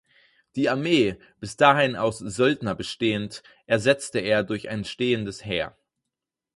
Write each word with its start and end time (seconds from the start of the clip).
Die 0.55 0.67
Armee, 0.67 1.17
bis 1.39 1.57
dahin 1.57 1.95
aus 1.95 2.17
Söldner 2.17 2.73
bestehend, 2.73 3.43
ersetze 3.67 4.17
er 4.17 4.43
durch 4.43 4.67
ein 4.67 4.83
stehendes 4.83 5.45
Heer. 5.45 5.77